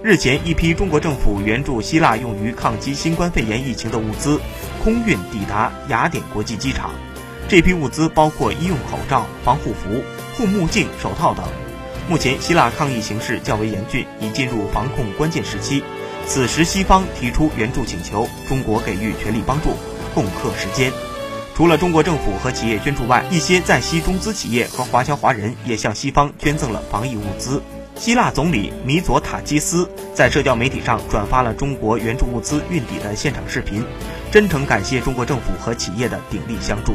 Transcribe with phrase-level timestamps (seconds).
[0.00, 4.40] 日前，一批中国政府援助希腊用于抗击新冠肺炎疫情的物资
[4.84, 6.92] 空运抵达雅典国际机场。
[7.48, 10.00] 这批物资包括医用口罩、防护服、
[10.36, 11.44] 护目镜、手套等。
[12.08, 15.82] 目前，希腊抗疫形势较为严峻，已进入防控关键时期。
[16.26, 19.70] 此时，西方提出援助请求，中国给予全力帮助，
[20.14, 20.92] 共克时艰。
[21.56, 27.60] 除了中国政府和企业捐助外，一些在西中资企业和华侨华人也向西方捐赠了防疫物资。
[27.98, 33.84] 希腊总理米佐塔基斯在社交媒体上转发了中国援助物资运抵的现场视频，
[34.30, 36.92] 真诚感谢中国政府和企业的鼎力相助。